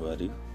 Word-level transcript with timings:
who? 0.00 0.49